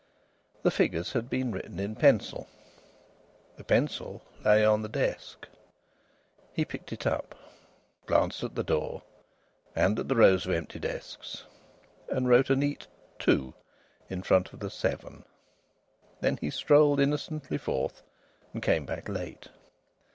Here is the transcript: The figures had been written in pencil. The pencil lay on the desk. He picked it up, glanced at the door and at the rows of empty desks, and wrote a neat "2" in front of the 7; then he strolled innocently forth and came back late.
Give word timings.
The 0.63 0.71
figures 0.71 1.13
had 1.13 1.29
been 1.29 1.51
written 1.51 1.79
in 1.79 1.93
pencil. 1.95 2.47
The 3.57 3.63
pencil 3.63 4.23
lay 4.43 4.65
on 4.65 4.81
the 4.81 4.89
desk. 4.89 5.47
He 6.53 6.65
picked 6.65 6.91
it 6.91 7.05
up, 7.05 7.35
glanced 8.07 8.43
at 8.43 8.55
the 8.55 8.63
door 8.63 9.03
and 9.75 9.99
at 9.99 10.07
the 10.07 10.15
rows 10.15 10.47
of 10.47 10.53
empty 10.53 10.79
desks, 10.79 11.43
and 12.09 12.27
wrote 12.27 12.49
a 12.49 12.55
neat 12.55 12.87
"2" 13.19 13.53
in 14.09 14.23
front 14.23 14.53
of 14.53 14.59
the 14.59 14.71
7; 14.71 15.23
then 16.19 16.37
he 16.37 16.49
strolled 16.49 16.99
innocently 16.99 17.59
forth 17.59 18.01
and 18.55 18.63
came 18.63 18.87
back 18.87 19.07
late. 19.07 19.49